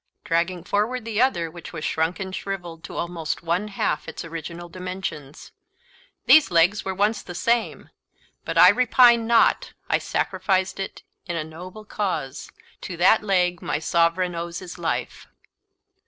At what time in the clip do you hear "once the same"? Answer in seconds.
6.95-7.91